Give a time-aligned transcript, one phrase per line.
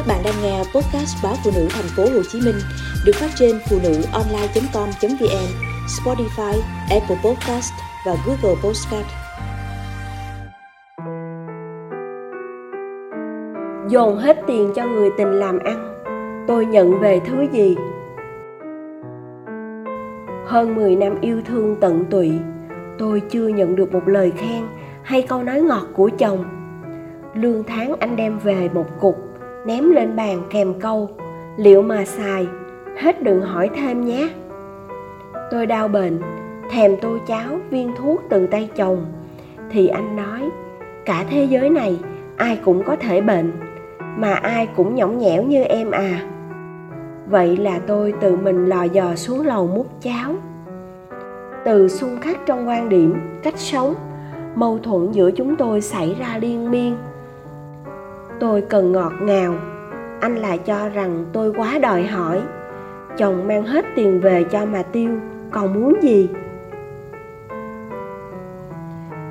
[0.00, 2.54] Các bạn đang nghe podcast báo phụ nữ thành phố Hồ Chí Minh
[3.06, 5.48] được phát trên phụ nữ online.com.vn,
[5.86, 7.72] Spotify, Apple Podcast
[8.06, 9.06] và Google Podcast.
[13.88, 16.04] Dồn hết tiền cho người tình làm ăn,
[16.48, 17.76] tôi nhận về thứ gì?
[20.46, 22.32] Hơn 10 năm yêu thương tận tụy,
[22.98, 24.66] tôi chưa nhận được một lời khen
[25.02, 26.44] hay câu nói ngọt của chồng.
[27.34, 29.29] Lương tháng anh đem về một cục,
[29.66, 31.08] ném lên bàn kèm câu,
[31.56, 32.46] liệu mà xài,
[32.96, 34.28] hết đừng hỏi thêm nhé.
[35.50, 36.20] Tôi đau bệnh,
[36.70, 39.06] thèm tô cháo, viên thuốc từ tay chồng,
[39.70, 40.50] thì anh nói,
[41.04, 41.98] cả thế giới này
[42.36, 43.52] ai cũng có thể bệnh,
[44.16, 46.26] mà ai cũng nhõng nhẽo như em à.
[47.26, 50.34] Vậy là tôi tự mình lò dò xuống lầu múc cháo
[51.64, 53.94] từ xung khắc trong quan điểm cách sống
[54.54, 56.96] mâu thuẫn giữa chúng tôi xảy ra liên miên
[58.40, 59.54] tôi cần ngọt ngào.
[60.20, 62.40] Anh lại cho rằng tôi quá đòi hỏi.
[63.16, 65.10] Chồng mang hết tiền về cho mà tiêu,
[65.50, 66.28] còn muốn gì?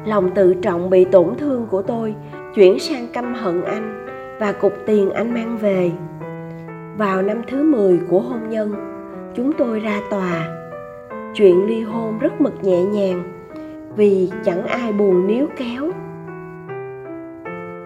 [0.05, 2.15] Lòng tự trọng bị tổn thương của tôi
[2.55, 4.07] chuyển sang căm hận anh
[4.39, 5.91] và cục tiền anh mang về.
[6.97, 8.73] Vào năm thứ 10 của hôn nhân,
[9.35, 10.47] chúng tôi ra tòa.
[11.33, 13.23] Chuyện ly hôn rất mực nhẹ nhàng,
[13.95, 15.91] vì chẳng ai buồn níu kéo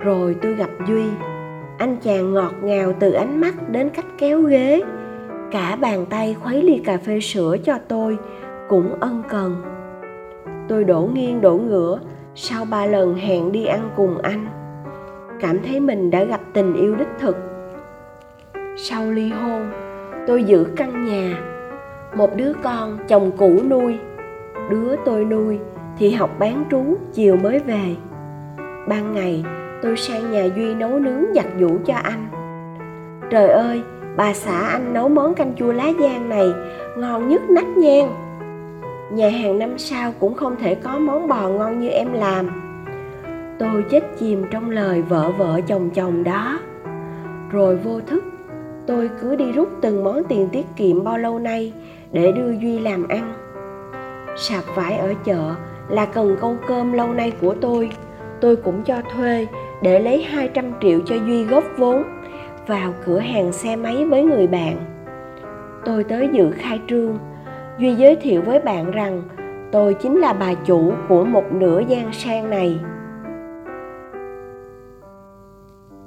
[0.03, 1.03] rồi tôi gặp duy.
[1.77, 4.81] Anh chàng ngọt ngào từ ánh mắt đến cách kéo ghế.
[5.51, 8.17] Cả bàn tay khuấy ly cà phê sữa cho tôi,
[8.69, 9.61] cũng ân cần.
[10.67, 11.99] Tôi đổ nghiêng đổ ngửa,
[12.35, 14.47] sau ba lần hẹn đi ăn cùng anh.
[15.39, 17.37] Cảm thấy mình đã gặp tình yêu đích thực.
[18.77, 19.71] Sau ly hôn,
[20.27, 21.41] tôi giữ căn nhà.
[22.15, 23.97] Một đứa con chồng cũ nuôi.
[24.69, 25.59] Đứa tôi nuôi
[25.97, 27.95] thì học bán trú, chiều mới về.
[28.87, 29.43] Ban ngày
[29.83, 32.27] tôi sang nhà duy nấu nướng giặt vũ cho anh.
[33.29, 33.81] Trời ơi,
[34.17, 36.47] bà xã anh nấu món canh chua lá giang này
[36.97, 38.09] ngon nhất nách nhang.
[39.11, 42.49] Nhà hàng năm sau cũng không thể có món bò ngon như em làm.
[43.59, 46.59] Tôi chết chìm trong lời vợ vợ chồng chồng đó.
[47.51, 48.23] Rồi vô thức,
[48.87, 51.73] tôi cứ đi rút từng món tiền tiết kiệm bao lâu nay
[52.11, 53.33] để đưa duy làm ăn.
[54.37, 55.55] Sạp vải ở chợ
[55.89, 57.89] là cần câu cơm lâu nay của tôi.
[58.41, 59.47] Tôi cũng cho thuê
[59.83, 62.03] để lấy 200 triệu cho Duy góp vốn
[62.67, 64.77] vào cửa hàng xe máy với người bạn.
[65.85, 67.17] Tôi tới dự khai trương,
[67.77, 69.21] Duy giới thiệu với bạn rằng
[69.71, 72.79] tôi chính là bà chủ của một nửa gian sang này.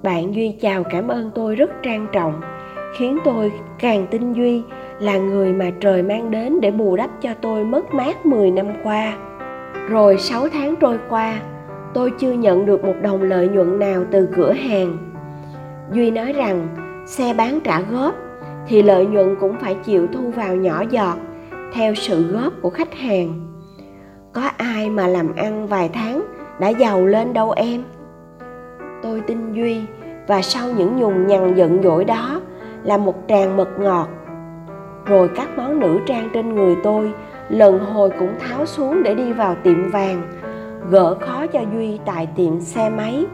[0.02, 2.40] Bạn Duy chào cảm ơn tôi rất trang trọng,
[2.98, 4.62] khiến tôi càng tin Duy
[5.00, 8.66] là người mà trời mang đến để bù đắp cho tôi mất mát 10 năm
[8.82, 9.16] qua.
[9.88, 11.40] Rồi 6 tháng trôi qua,
[11.96, 14.96] tôi chưa nhận được một đồng lợi nhuận nào từ cửa hàng.
[15.92, 16.68] Duy nói rằng,
[17.06, 18.14] xe bán trả góp,
[18.68, 21.16] thì lợi nhuận cũng phải chịu thu vào nhỏ giọt,
[21.72, 23.52] theo sự góp của khách hàng.
[24.32, 26.22] Có ai mà làm ăn vài tháng
[26.60, 27.82] đã giàu lên đâu em.
[29.02, 29.80] Tôi tin Duy
[30.26, 32.40] và sau những nhùng nhằn giận dỗi đó
[32.84, 34.08] là một tràng mật ngọt
[35.04, 37.12] rồi các món nữ trang trên người tôi
[37.48, 40.22] lần hồi cũng tháo xuống để đi vào tiệm vàng
[40.90, 43.26] gỡ khó cho duy tại tiệm xe máy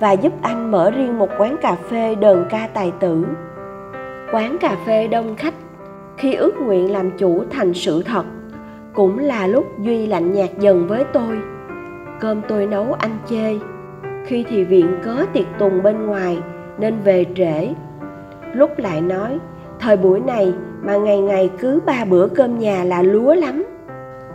[0.00, 3.26] và giúp anh mở riêng một quán cà phê đờn ca tài tử.
[4.32, 5.54] Quán cà phê đông khách
[6.16, 8.24] khi ước nguyện làm chủ thành sự thật
[8.94, 11.38] cũng là lúc duy lạnh nhạt dần với tôi.
[12.20, 13.58] Cơm tôi nấu anh chê.
[14.26, 16.38] Khi thì viện cớ tiệc tùng bên ngoài
[16.78, 17.68] nên về trễ.
[18.52, 19.38] Lúc lại nói,
[19.80, 23.64] thời buổi này mà ngày ngày cứ ba bữa cơm nhà là lúa lắm.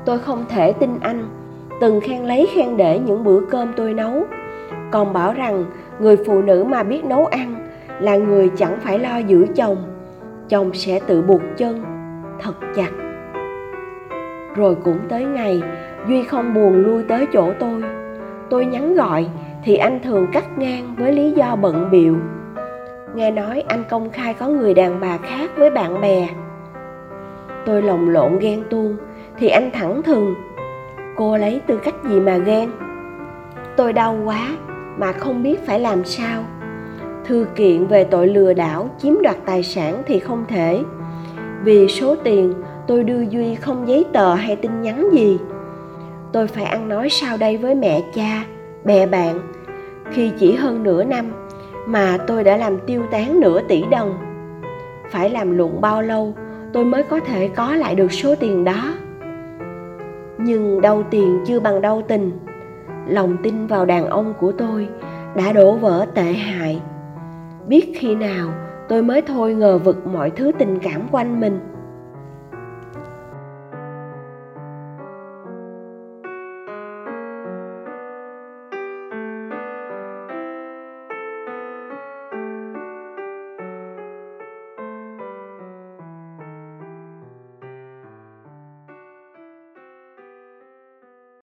[0.06, 1.28] Tôi không thể tin anh
[1.80, 4.24] từng khen lấy khen để những bữa cơm tôi nấu.
[4.92, 5.66] Còn bảo rằng,
[6.00, 7.56] người phụ nữ mà biết nấu ăn
[8.00, 9.78] là người chẳng phải lo giữ chồng
[10.50, 11.84] chồng sẽ tự buộc chân.
[12.42, 12.92] Thật chặt.
[14.56, 15.62] Rồi cũng tới ngày,
[16.08, 17.84] duy không buồn lui tới chỗ tôi.
[18.50, 19.28] Tôi nhắn gọi
[19.64, 22.16] thì anh thường cắt ngang với lý do bận biệu
[23.18, 26.30] nghe nói anh công khai có người đàn bà khác với bạn bè.
[27.66, 28.98] Tôi lồng lộn ghen tuông
[29.38, 30.36] thì anh thẳng thừng
[31.18, 32.70] cô lấy tư cách gì mà ghen?
[33.78, 34.50] Tôi đau quá
[34.98, 36.44] mà không biết phải làm sao.
[37.26, 40.80] Thư kiện về tội lừa đảo chiếm đoạt tài sản thì không thể.
[41.64, 42.54] Vì số tiền
[42.88, 45.40] tôi đưa duy không giấy tờ hay tin nhắn gì.
[46.32, 48.44] Tôi phải ăn nói sao đây với mẹ, cha,
[48.84, 49.40] bè bạn.
[50.12, 51.32] Khi chỉ hơn nửa năm
[51.88, 54.18] mà tôi đã làm tiêu tán nửa tỷ đồng.
[55.12, 56.34] Phải làm lụng bao lâu
[56.74, 58.97] tôi mới có thể có lại được số tiền đó?
[60.48, 62.32] Nhưng đau tiền chưa bằng đau tình.
[63.08, 64.88] Lòng tin vào đàn ông của tôi
[65.36, 66.82] đã đổ vỡ tệ hại.
[67.68, 68.50] Biết khi nào
[68.90, 71.60] tôi mới thôi ngờ vực mọi thứ tình cảm quanh mình.